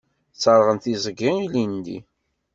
Sserɣen 0.33 0.77
tiẓgi 0.83 1.31
ilindi. 1.45 1.97